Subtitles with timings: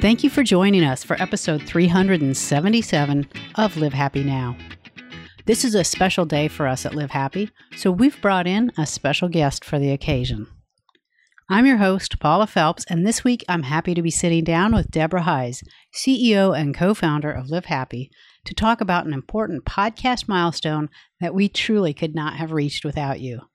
[0.00, 4.56] Thank you for joining us for episode 377 of Live Happy Now.
[5.44, 8.86] This is a special day for us at Live Happy, so we've brought in a
[8.86, 10.46] special guest for the occasion.
[11.50, 14.90] I'm your host, Paula Felps, and this week I'm happy to be sitting down with
[14.90, 15.62] Deborah Heisz,
[15.94, 18.10] CEO and co founder of Live Happy,
[18.46, 20.88] to talk about an important podcast milestone
[21.20, 23.49] that we truly could not have reached without you.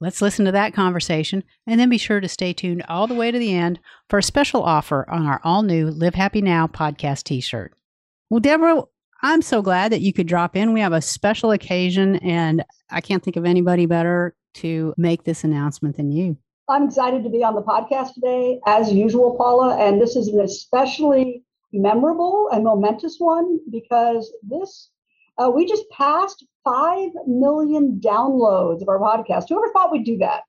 [0.00, 3.30] Let's listen to that conversation and then be sure to stay tuned all the way
[3.30, 3.78] to the end
[4.08, 7.74] for a special offer on our all new Live Happy Now podcast t shirt.
[8.30, 8.84] Well, Deborah,
[9.22, 10.72] I'm so glad that you could drop in.
[10.72, 15.44] We have a special occasion, and I can't think of anybody better to make this
[15.44, 16.38] announcement than you.
[16.70, 19.76] I'm excited to be on the podcast today, as usual, Paula.
[19.76, 24.88] And this is an especially memorable and momentous one because this,
[25.40, 29.48] uh, we just passed 5 million downloads of our podcast.
[29.48, 30.42] Whoever thought we'd do that?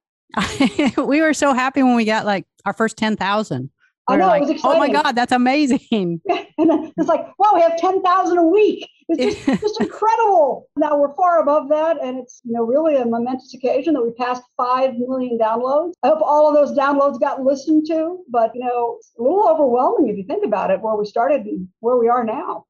[0.98, 3.70] we were so happy when we got like our first 10,000.
[4.08, 4.76] I know, like, it was exciting.
[4.76, 5.80] Oh my God, that's amazing.
[6.32, 8.90] and it's like, wow, we have 10,000 a week.
[9.08, 10.68] It's just, just incredible.
[10.76, 11.98] Now we're far above that.
[12.04, 15.94] And it's, you know, really a momentous occasion that we passed 5 million downloads.
[16.04, 19.48] I hope all of those downloads got listened to, but, you know, it's a little
[19.48, 22.66] overwhelming if you think about it, where we started and where we are now.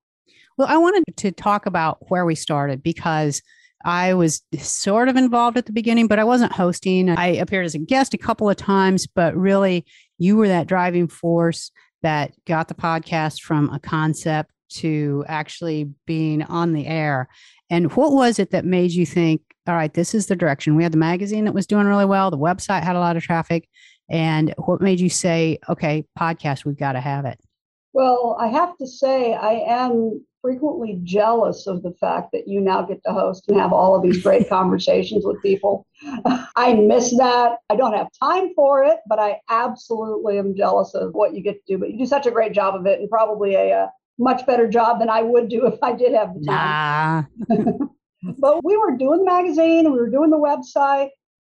[0.61, 3.41] Well, I wanted to talk about where we started because
[3.83, 7.09] I was sort of involved at the beginning, but I wasn't hosting.
[7.09, 9.87] I appeared as a guest a couple of times, but really,
[10.19, 11.71] you were that driving force
[12.03, 17.27] that got the podcast from a concept to actually being on the air.
[17.71, 20.75] And what was it that made you think, all right, this is the direction?
[20.75, 23.23] We had the magazine that was doing really well, the website had a lot of
[23.23, 23.67] traffic.
[24.11, 27.39] And what made you say, okay, podcast, we've got to have it?
[27.93, 32.81] Well, I have to say, I am frequently jealous of the fact that you now
[32.81, 35.85] get to host and have all of these great conversations with people.
[36.55, 37.57] I miss that.
[37.69, 41.65] I don't have time for it, but I absolutely am jealous of what you get
[41.65, 41.77] to do.
[41.77, 44.67] But you do such a great job of it and probably a, a much better
[44.67, 47.27] job than I would do if I did have the time.
[47.49, 47.67] Nah.
[48.39, 51.09] but we were doing the magazine we were doing the website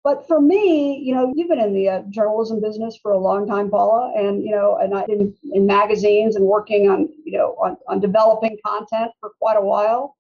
[0.04, 3.48] but for me, you know, you've been in the uh, journalism business for a long
[3.48, 7.56] time, Paula, and you know, and I've been in magazines and working on, you know,
[7.62, 10.18] on, on developing content for quite a while.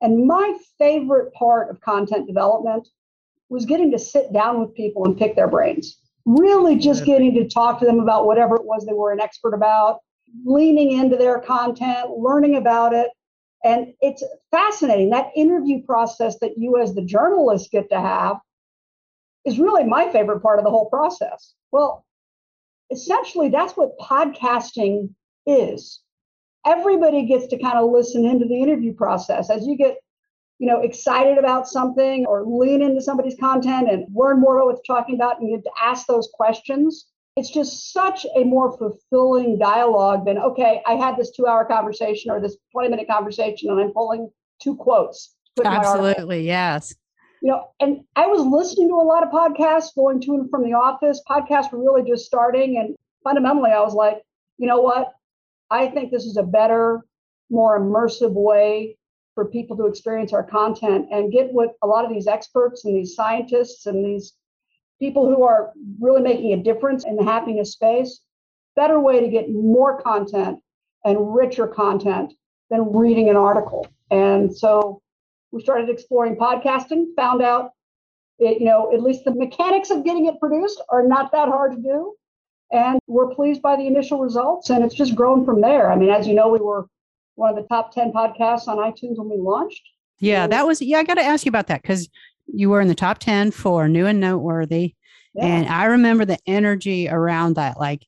[0.00, 2.88] And my favorite part of content development
[3.48, 5.98] was getting to sit down with people and pick their brains.
[6.26, 9.54] Really just getting to talk to them about whatever it was they were an expert
[9.54, 10.00] about,
[10.44, 13.10] leaning into their content, learning about it.
[13.64, 18.38] And it's fascinating that interview process that you as the journalist get to have
[19.44, 21.54] is really my favorite part of the whole process.
[21.70, 22.04] Well,
[22.90, 25.10] essentially, that's what podcasting
[25.46, 26.00] is.
[26.64, 29.96] Everybody gets to kind of listen into the interview process as you get,
[30.58, 34.76] you know, excited about something or lean into somebody's content and learn more about what
[34.76, 37.06] they're talking about and you get to ask those questions.
[37.36, 42.30] It's just such a more fulfilling dialogue than, okay, I had this two hour conversation
[42.30, 44.30] or this 20 minute conversation and I'm pulling
[44.62, 45.34] two quotes.
[45.64, 46.94] Absolutely, yes
[47.42, 50.62] you know, and I was listening to a lot of podcasts going to and from
[50.62, 51.20] the office.
[51.28, 52.78] Podcasts were really just starting.
[52.78, 52.94] And
[53.24, 54.22] fundamentally, I was like,
[54.58, 55.12] you know what?
[55.68, 57.00] I think this is a better,
[57.50, 58.96] more immersive way
[59.34, 62.94] for people to experience our content and get what a lot of these experts and
[62.94, 64.34] these scientists and these
[65.00, 68.20] people who are really making a difference in the happiness space,
[68.76, 70.60] better way to get more content
[71.04, 72.34] and richer content
[72.70, 73.84] than reading an article.
[74.12, 75.01] And so
[75.52, 77.70] we started exploring podcasting, found out
[78.38, 81.76] it, you know, at least the mechanics of getting it produced are not that hard
[81.76, 82.14] to do.
[82.72, 85.92] And we're pleased by the initial results, and it's just grown from there.
[85.92, 86.86] I mean, as you know, we were
[87.34, 89.82] one of the top 10 podcasts on iTunes when we launched.
[90.18, 92.08] Yeah, that was, yeah, I got to ask you about that because
[92.46, 94.94] you were in the top 10 for new and noteworthy.
[95.34, 95.44] Yeah.
[95.46, 97.78] And I remember the energy around that.
[97.78, 98.06] Like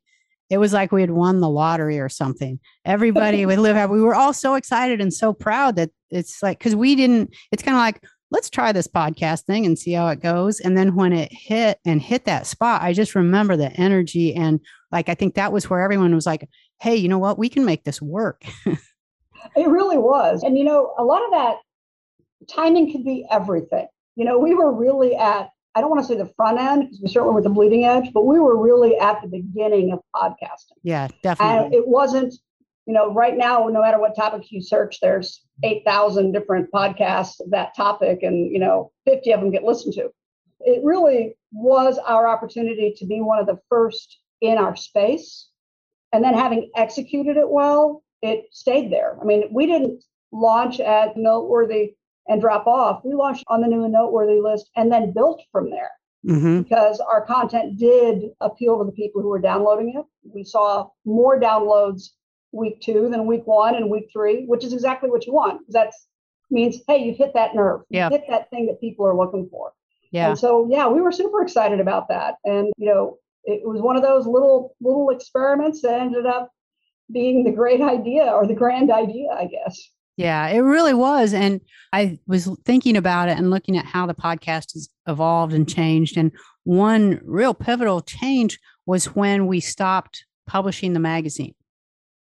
[0.51, 2.59] it was like we had won the lottery or something.
[2.85, 6.77] Everybody would live, we were all so excited and so proud that it's like, cause
[6.77, 10.21] we didn't, it's kind of like, let's try this podcast thing and see how it
[10.21, 10.61] goes.
[10.61, 14.35] And then when it hit and hit that spot, I just remember the energy.
[14.35, 14.61] And
[14.91, 16.49] like, I think that was where everyone was like,
[16.81, 17.39] hey, you know what?
[17.39, 18.45] We can make this work.
[18.67, 20.43] it really was.
[20.43, 21.57] And, you know, a lot of that
[22.49, 23.87] timing could be everything.
[24.17, 27.01] You know, we were really at I don't want to say the front end because
[27.01, 30.77] we certainly were the bleeding edge, but we were really at the beginning of podcasting.
[30.83, 31.67] Yeah, definitely.
[31.67, 32.35] And it wasn't,
[32.87, 37.51] you know, right now, no matter what topic you search, there's 8,000 different podcasts of
[37.51, 40.11] that topic, and, you know, 50 of them get listened to.
[40.61, 45.49] It really was our opportunity to be one of the first in our space.
[46.13, 49.19] And then having executed it well, it stayed there.
[49.21, 51.95] I mean, we didn't launch at Noteworthy
[52.29, 53.03] and drop off.
[53.05, 55.91] We launched on the new and noteworthy list and then built from there.
[56.27, 56.63] mm-hmm.
[56.63, 60.05] because our content did appeal to the people who were downloading it.
[60.23, 62.11] We saw more downloads
[62.53, 65.61] week two than week one and week three, which is exactly what you want.
[65.69, 65.93] That
[66.51, 67.83] means, hey, you've hit that nerve.
[67.91, 68.09] Yeah.
[68.11, 69.73] Hit that thing that people are looking for.
[70.13, 70.31] Yeah.
[70.31, 72.37] And so, yeah, we were super excited about that.
[72.45, 76.51] And, you know, it was one of those little, little experiments that ended up
[77.13, 79.91] being the great idea or the grand idea, I guess.
[80.17, 81.35] Yeah, it really was.
[81.35, 81.61] And
[81.93, 86.17] I was thinking about it and looking at how the podcast has evolved and changed.
[86.17, 86.31] And
[86.63, 91.55] one real pivotal change was when we stopped publishing the magazine.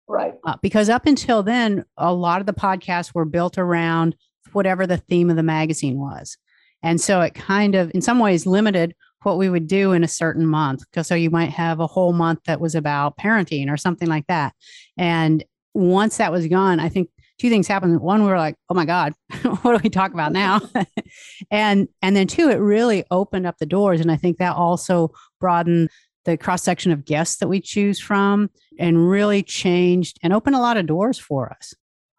[0.09, 0.35] Right.
[0.45, 4.17] Uh, because up until then, a lot of the podcasts were built around
[4.53, 6.37] whatever the theme of the magazine was.
[6.83, 10.09] And so it kind of, in some ways, limited what we would do in a
[10.09, 10.81] certain month.
[10.91, 14.27] Because So you might have a whole month that was about parenting or something like
[14.29, 14.55] that.
[14.97, 15.45] And
[15.75, 17.11] once that was gone, I think
[17.41, 18.01] two things happened.
[18.01, 19.15] One, we were like, "Oh my God,
[19.63, 20.61] what do we talk about now?"
[21.51, 25.11] and and then two, it really opened up the doors, and I think that also
[25.41, 25.89] broadened
[26.27, 30.61] the cross section of guests that we choose from, and really changed and opened a
[30.61, 31.73] lot of doors for us.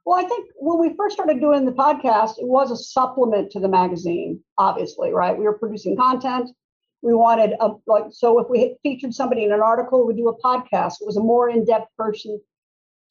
[0.05, 3.59] Well, I think when we first started doing the podcast, it was a supplement to
[3.59, 4.43] the magazine.
[4.57, 5.37] Obviously, right?
[5.37, 6.49] We were producing content.
[7.03, 10.41] We wanted a like so if we featured somebody in an article, we do a
[10.41, 10.95] podcast.
[11.01, 12.41] It was a more in-depth person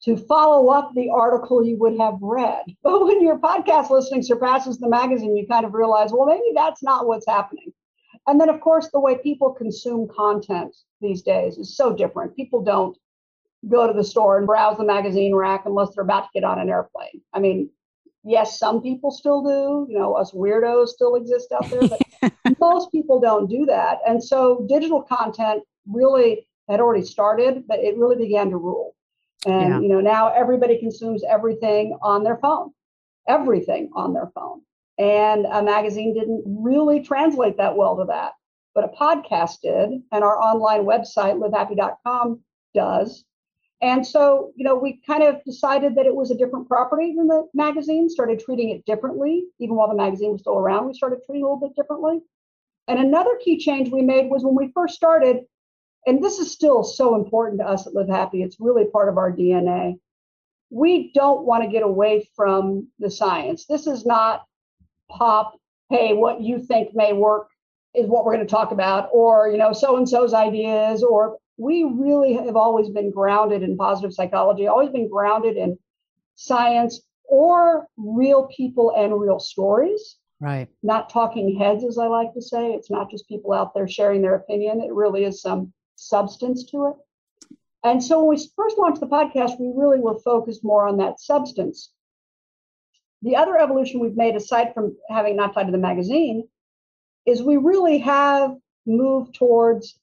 [0.03, 2.63] to follow up the article you would have read.
[2.83, 6.81] But when your podcast listening surpasses the magazine, you kind of realize, well, maybe that's
[6.81, 7.71] not what's happening.
[8.27, 12.35] And then, of course, the way people consume content these days is so different.
[12.35, 12.97] People don't
[13.67, 16.59] go to the store and browse the magazine rack unless they're about to get on
[16.59, 17.21] an airplane.
[17.33, 17.69] I mean,
[18.23, 19.91] yes, some people still do.
[19.91, 23.99] You know, us weirdos still exist out there, but most people don't do that.
[24.07, 28.95] And so digital content really had already started, but it really began to rule.
[29.45, 29.79] And yeah.
[29.79, 32.71] you know, now everybody consumes everything on their phone,
[33.27, 34.61] everything on their phone.
[34.97, 38.33] And a magazine didn't really translate that well to that,
[38.75, 42.41] but a podcast did, and our online website livehappy.com
[42.75, 43.25] does.
[43.81, 47.27] And so, you know, we kind of decided that it was a different property than
[47.27, 49.45] the magazine, started treating it differently.
[49.59, 52.19] Even while the magazine was still around, we started treating it a little bit differently.
[52.87, 55.45] And another key change we made was when we first started,
[56.07, 59.17] and this is still so important to us at Live Happy, it's really part of
[59.17, 59.95] our DNA.
[60.69, 63.65] We don't want to get away from the science.
[63.65, 64.45] This is not
[65.09, 65.59] pop,
[65.89, 67.49] hey, what you think may work
[67.93, 71.37] is what we're going to talk about, or, you know, so and so's ideas, or
[71.57, 75.77] we really have always been grounded in positive psychology, always been grounded in
[76.35, 80.17] science or real people and real stories.
[80.39, 80.67] Right.
[80.81, 82.71] Not talking heads, as I like to say.
[82.71, 84.81] It's not just people out there sharing their opinion.
[84.81, 86.95] It really is some substance to it.
[87.83, 91.19] And so when we first launched the podcast, we really were focused more on that
[91.19, 91.91] substance.
[93.23, 96.47] The other evolution we've made, aside from having not tied to the magazine,
[97.25, 98.55] is we really have
[98.85, 99.99] moved towards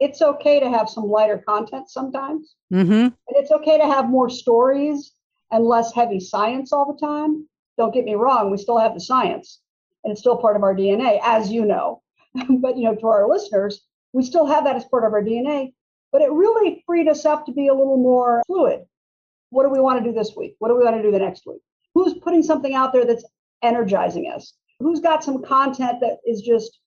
[0.00, 2.54] it's okay to have some lighter content sometimes.
[2.72, 2.92] Mm-hmm.
[2.92, 5.12] And it's okay to have more stories
[5.50, 7.48] and less heavy science all the time.
[7.76, 9.60] Don't get me wrong, we still have the science
[10.04, 12.02] and it's still part of our DNA, as you know.
[12.34, 13.82] but you know, to our listeners,
[14.12, 15.72] we still have that as part of our DNA,
[16.12, 18.80] but it really freed us up to be a little more fluid.
[19.50, 20.56] What do we want to do this week?
[20.58, 21.60] What do we want to do the next week?
[21.94, 23.24] Who's putting something out there that's
[23.62, 24.54] energizing us?
[24.80, 26.78] Who's got some content that is just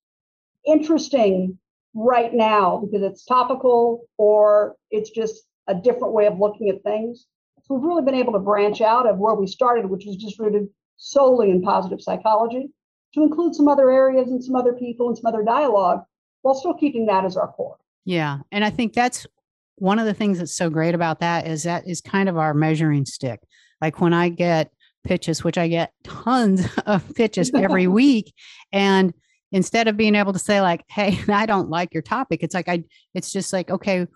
[0.66, 1.58] interesting
[1.94, 7.26] right now because it's topical or it's just a different way of looking at things?
[7.64, 10.40] So we've really been able to branch out of where we started, which was just
[10.40, 12.70] rooted solely in positive psychology,
[13.14, 16.04] to include some other areas and some other people and some other dialogue
[16.42, 17.78] while still keeping that as our core.
[18.06, 18.40] Yeah.
[18.52, 19.28] And I think that's
[19.76, 22.54] one of the things that's so great about that is that is kind of our
[22.54, 23.40] measuring stick.
[23.82, 24.72] Like when I get
[25.04, 28.34] pitches, which I get tons of pitches every week,
[28.72, 29.14] and
[29.52, 32.70] instead of being able to say like, "Hey, I don't like your topic," it's like
[32.70, 32.84] I,
[33.14, 34.08] it's just like, okay,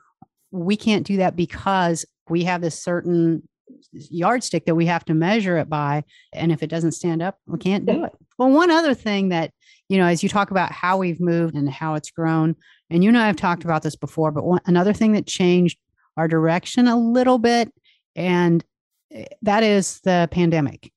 [0.52, 3.48] we can't do that because we have this certain
[3.92, 7.58] yardstick that we have to measure it by, and if it doesn't stand up, we
[7.58, 8.12] can't do it.
[8.38, 9.52] Well, one other thing that
[9.90, 12.56] you know, as you talk about how we've moved and how it's grown,
[12.90, 15.78] and you know, I've talked about this before, but one, another thing that changed
[16.18, 17.72] our direction a little bit,
[18.16, 18.64] and
[19.12, 20.92] eh, that is the pandemic,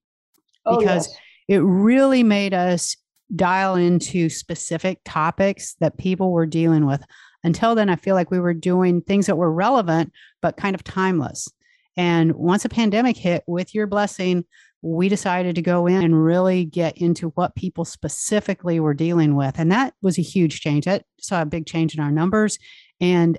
[0.64, 1.18] oh, because yes.
[1.48, 2.96] it really made us
[3.34, 7.02] dial into specific topics that people were dealing with.
[7.44, 10.82] Until then, I feel like we were doing things that were relevant, but kind of
[10.82, 11.48] timeless.
[11.98, 14.44] And once a pandemic hit, with your blessing,
[14.82, 19.58] we decided to go in and really get into what people specifically were dealing with.
[19.58, 20.84] And that was a huge change.
[20.84, 22.58] That saw a big change in our numbers.
[23.00, 23.38] And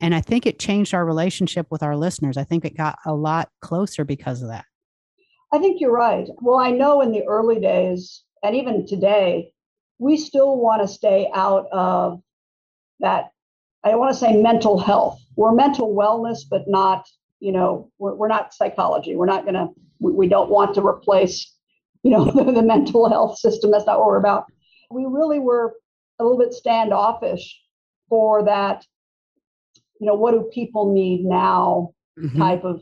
[0.00, 2.36] and i think it changed our relationship with our listeners.
[2.36, 4.66] I think it got a lot closer because of that.
[5.52, 6.28] I think you're right.
[6.42, 9.52] Well i know in the early days and even today
[9.98, 12.20] we still want to stay out of
[13.00, 13.30] that.
[13.84, 15.20] I don't want to say mental health.
[15.36, 17.06] We're mental wellness, but not,
[17.44, 19.14] you know, we're, we're not psychology.
[19.14, 19.68] We're not going to,
[20.00, 21.52] we, we don't want to replace,
[22.02, 23.70] you know, the, the mental health system.
[23.70, 24.46] That's not what we're about.
[24.90, 25.74] We really were
[26.18, 27.60] a little bit standoffish
[28.08, 28.86] for that,
[30.00, 32.38] you know, what do people need now Mhm.
[32.38, 32.80] type of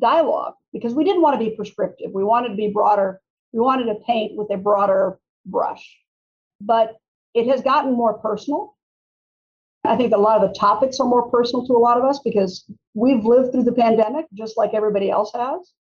[0.00, 2.10] dialogue because we didn't want to be prescriptive.
[2.12, 3.20] We wanted to be broader.
[3.52, 5.96] We wanted to paint with a broader brush.
[6.60, 6.96] But
[7.34, 8.73] it has gotten more personal.
[9.84, 12.20] I think a lot of the topics are more personal to a lot of us
[12.24, 12.64] because
[12.94, 15.72] we've lived through the pandemic just like everybody else has.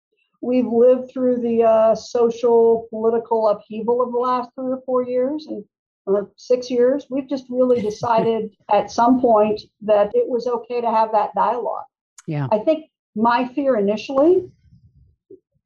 [0.40, 5.46] We've lived through the uh, social, political upheaval of the last three or four years
[5.48, 5.64] and
[6.04, 7.06] or six years.
[7.10, 11.84] We've just really decided at some point that it was okay to have that dialogue.
[12.26, 12.48] Yeah.
[12.50, 14.50] I think my fear initially,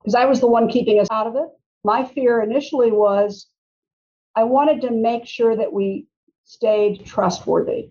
[0.01, 1.49] because I was the one keeping us out of it,
[1.85, 3.49] my fear initially was
[4.35, 6.07] I wanted to make sure that we
[6.45, 7.91] stayed trustworthy.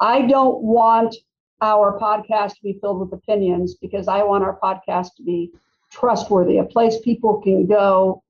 [0.00, 1.14] I don't want
[1.60, 5.50] our podcast to be filled with opinions because I want our podcast to be
[5.90, 8.22] trustworthy, a place people can go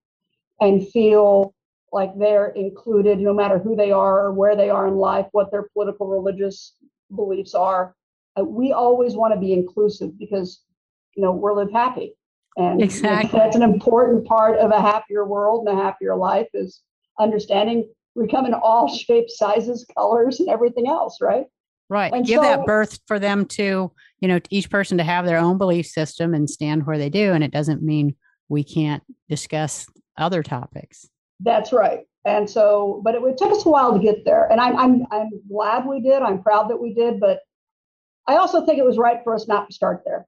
[0.61, 1.55] and feel
[1.93, 5.51] like they're included no matter who they are or where they are in life, what
[5.51, 6.75] their political, religious
[7.15, 7.95] beliefs are.
[8.39, 10.63] Uh, we always want to be inclusive because,
[11.17, 12.15] you know, we're live happy.
[12.57, 13.39] And Exactly.
[13.39, 16.83] that's an important part of a happier world and a happier life is
[17.19, 21.47] understanding we come in all shapes, sizes, colors, and everything else, right?
[21.89, 22.13] Right.
[22.13, 23.91] And Give that birth for them to,
[24.21, 27.33] you know, each person to have their own belief system and stand where they do.
[27.33, 28.15] And it doesn't mean
[28.49, 29.87] we can't discuss
[30.19, 31.09] other topics.
[31.41, 32.01] That's right.
[32.25, 34.51] And so, but it, it took us a while to get there.
[34.51, 36.21] And I'm, I'm, I'm glad we did.
[36.21, 37.21] I'm proud that we did.
[37.21, 37.41] But
[38.27, 40.27] I also think it was right for us not to start there.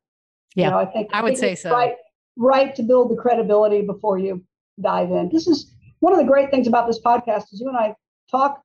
[0.55, 1.73] Yeah, You know, I think I would think say it's so.
[1.73, 1.95] Right,
[2.37, 4.45] right to build the credibility before you
[4.81, 5.29] dive in.
[5.31, 7.95] This is one of the great things about this podcast is you and I
[8.31, 8.63] talk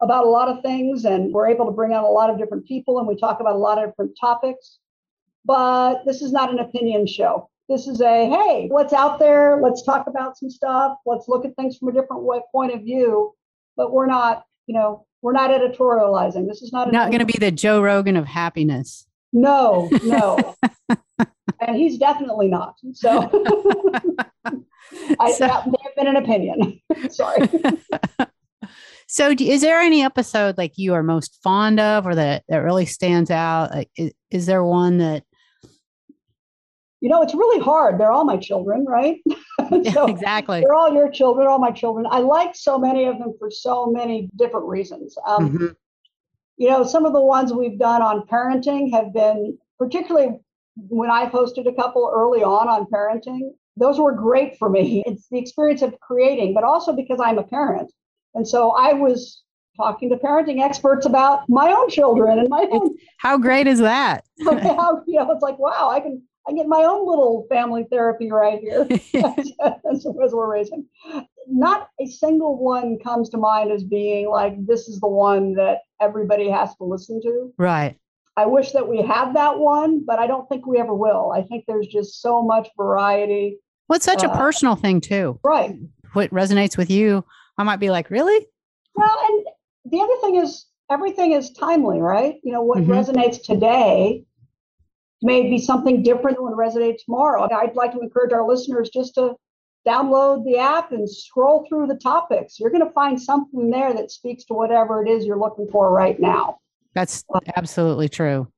[0.00, 2.66] about a lot of things and we're able to bring on a lot of different
[2.66, 4.78] people and we talk about a lot of different topics.
[5.44, 7.48] But this is not an opinion show.
[7.68, 9.60] This is a hey, what's out there?
[9.62, 10.98] Let's talk about some stuff.
[11.06, 13.34] Let's look at things from a different way, point of view.
[13.76, 16.46] But we're not, you know, we're not editorializing.
[16.48, 19.06] This is not Not going to be the Joe Rogan of happiness.
[19.32, 20.54] no, no.
[21.60, 22.76] and he's definitely not.
[22.92, 23.10] So
[25.18, 26.80] I, So- that may have been an opinion.
[27.10, 27.48] Sorry.
[29.08, 32.86] So, is there any episode like you are most fond of, or that that really
[32.86, 33.70] stands out?
[33.70, 35.22] Like, is, is there one that
[37.00, 38.00] You know, it's really hard.
[38.00, 39.18] They're all my children, right?
[39.92, 40.60] so exactly?
[40.60, 42.06] they're all your children, all my children.
[42.10, 45.16] I like so many of them for so many different reasons.
[45.26, 45.76] Um, Mhm.
[46.56, 50.38] you know, some of the ones we've done on parenting have been particularly
[50.88, 53.50] when I posted a couple early on on parenting.
[53.76, 55.02] Those were great for me.
[55.06, 57.90] It's the experience of creating, but also because I'm a parent.
[58.36, 59.42] And so I was
[59.76, 64.24] talking to parenting experts about my own children and my own, How great is that?
[64.44, 68.30] how, you know, it's like, wow, I can, I get my own little family therapy
[68.30, 68.86] right here
[69.90, 70.86] as, as we're raising.
[71.48, 75.78] Not a single one comes to mind as being like, this is the one that
[76.00, 77.52] everybody has to listen to.
[77.58, 77.98] right.
[78.38, 81.32] I wish that we had that one, but I don't think we ever will.
[81.34, 83.56] I think there's just so much variety.
[83.88, 85.40] Well, it's such a Uh, personal thing too.
[85.42, 85.74] Right.
[86.12, 87.24] What resonates with you,
[87.58, 88.46] I might be like, really?
[88.94, 89.44] Well, and
[89.92, 92.36] the other thing is everything is timely, right?
[92.42, 92.86] You know, what Mhm.
[92.88, 94.24] resonates today
[95.22, 97.48] may be something different than what resonates tomorrow.
[97.50, 99.34] I'd like to encourage our listeners just to
[99.86, 102.58] download the app and scroll through the topics.
[102.60, 105.92] You're going to find something there that speaks to whatever it is you're looking for
[105.92, 106.58] right now.
[106.94, 107.24] That's
[107.56, 108.48] absolutely true.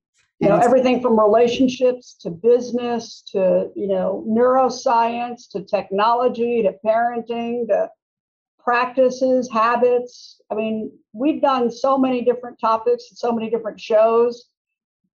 [0.41, 6.73] you know And everything from relationships to business to you know neuroscience to technology to
[6.87, 7.91] parenting to
[8.69, 14.51] practices habits i mean we've done so many different topics and so many different shows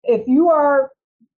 [0.06, 0.90] if you are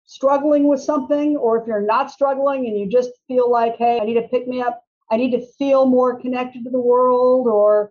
[0.05, 4.05] struggling with something or if you're not struggling and you just feel like hey i
[4.05, 7.91] need to pick me up i need to feel more connected to the world or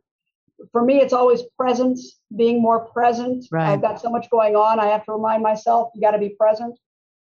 [0.71, 3.69] for me it's always presence being more present Right.
[3.73, 6.29] i've got so much going on i have to remind myself you got to be
[6.29, 6.77] present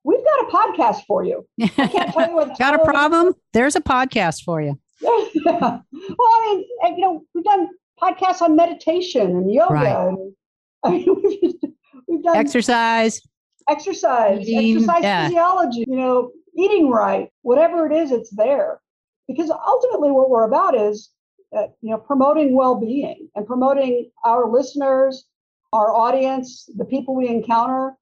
[0.03, 3.35] we've got a podcast for you i can't tell you what Got a problem?
[3.53, 4.79] There's a podcast for you.
[5.01, 5.11] Yeah,
[5.61, 5.81] well
[6.21, 7.69] i mean you know we've done
[8.01, 10.07] podcasts on meditation and yoga Right.
[10.07, 10.33] and
[10.83, 11.65] I mean, we've, just-
[12.07, 13.21] we've done Exercise.
[13.69, 15.27] exercise, Eating, exercise yeah.
[15.27, 18.79] physiology, you know, eating right, whatever it is, it's there.
[19.27, 21.11] Because ultimately, what we're about is,
[21.55, 25.25] uh, you know, promoting well-being and promoting our listeners,
[25.73, 27.93] our audience, the people we encounter,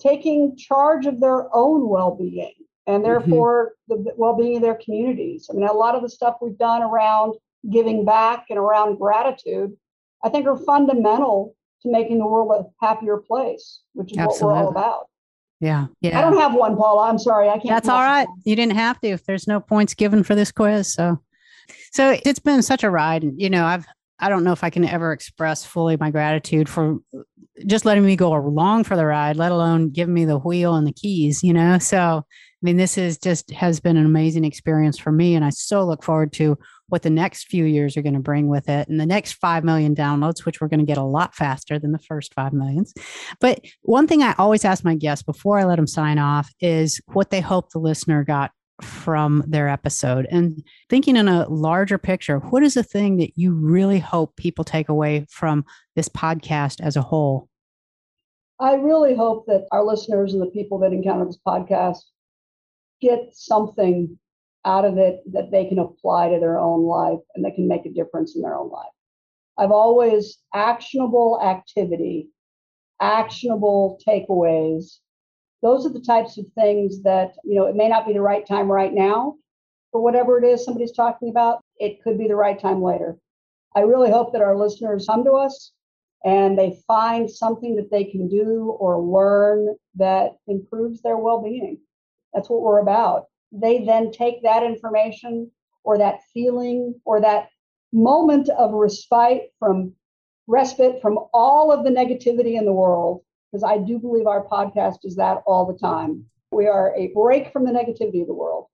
[0.00, 2.54] taking charge of their own well-being
[2.86, 3.04] and mm-hmm.
[3.04, 5.48] therefore the well-being of their communities.
[5.50, 7.34] I mean, a lot of the stuff we've done around
[7.70, 9.72] giving back and around gratitude,
[10.24, 14.46] I think are fundamental to making the world a happier place, which is Absolutely.
[14.46, 15.06] what we're all about.
[15.60, 15.86] Yeah.
[16.00, 16.18] Yeah.
[16.18, 17.08] I don't have one, Paula.
[17.08, 17.48] I'm sorry.
[17.48, 17.68] I can't.
[17.68, 18.26] That's all right.
[18.44, 20.92] You didn't have to if there's no points given for this quiz.
[20.92, 21.22] So,
[21.92, 23.24] so it's been such a ride.
[23.36, 23.86] You know, I've,
[24.18, 26.98] I don't know if I can ever express fully my gratitude for
[27.64, 30.86] just letting me go along for the ride, let alone giving me the wheel and
[30.86, 31.78] the keys, you know?
[31.78, 32.24] So,
[32.62, 35.34] mean, this is just has been an amazing experience for me.
[35.34, 36.56] And I so look forward to
[36.88, 39.64] what the next few years are going to bring with it and the next 5
[39.64, 42.92] million downloads, which we're going to get a lot faster than the first 5 millions.
[43.40, 47.00] But one thing I always ask my guests before I let them sign off is
[47.06, 48.52] what they hope the listener got
[48.82, 53.52] from their episode and thinking in a larger picture what is the thing that you
[53.54, 55.64] really hope people take away from
[55.94, 57.48] this podcast as a whole
[58.58, 62.00] i really hope that our listeners and the people that encounter this podcast
[63.02, 64.18] get something
[64.64, 67.84] out of it that they can apply to their own life and that can make
[67.84, 68.92] a difference in their own life.
[69.58, 72.28] I've always actionable activity,
[73.00, 74.98] actionable takeaways.
[75.62, 78.46] Those are the types of things that, you know, it may not be the right
[78.46, 79.34] time right now
[79.90, 81.62] for whatever it is somebody's talking about.
[81.78, 83.18] It could be the right time later.
[83.74, 85.72] I really hope that our listeners come to us
[86.24, 91.78] and they find something that they can do or learn that improves their well being.
[92.34, 95.50] That's what we're about they then take that information
[95.84, 97.48] or that feeling or that
[97.92, 99.92] moment of respite from
[100.46, 103.20] respite from all of the negativity in the world
[103.50, 106.24] because I do believe our podcast is that all the time.
[106.50, 108.66] We are a break from the negativity of the world.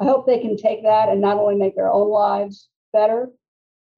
[0.00, 3.30] I hope they can take that and not only make their own lives better,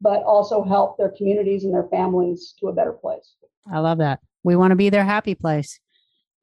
[0.01, 3.37] but also help their communities and their families to a better place.
[3.73, 4.21] I love that.
[4.43, 5.79] We want to be their happy place.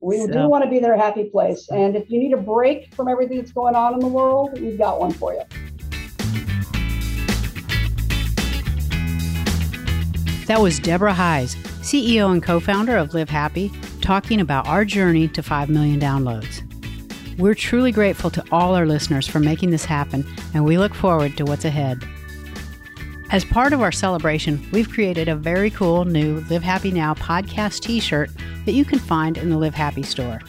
[0.03, 0.27] We so.
[0.27, 1.69] do want to be their happy place.
[1.69, 4.77] And if you need a break from everything that's going on in the world, we've
[4.77, 5.41] got one for you.
[10.47, 15.27] That was Deborah Heisz, CEO and co founder of Live Happy, talking about our journey
[15.29, 16.67] to 5 million downloads.
[17.37, 20.25] We're truly grateful to all our listeners for making this happen,
[20.55, 22.03] and we look forward to what's ahead.
[23.31, 27.79] As part of our celebration, we've created a very cool new Live Happy Now podcast
[27.79, 28.29] t shirt
[28.65, 30.41] that you can find in the Live Happy store.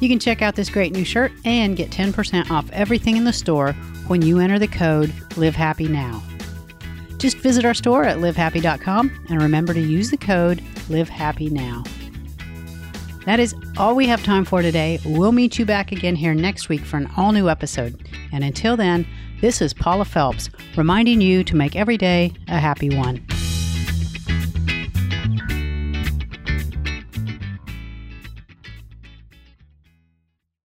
[0.00, 3.32] You can check out this great new shirt and get 10% off everything in the
[3.32, 3.72] store
[4.06, 6.22] when you enter the code Live Happy Now.
[7.16, 11.84] Just visit our store at livehappy.com and remember to use the code Live Happy Now.
[13.24, 15.00] That is all we have time for today.
[15.06, 18.06] We'll meet you back again here next week for an all new episode.
[18.30, 19.06] And until then,
[19.44, 23.22] this is Paula Felps reminding you to make every day a happy one.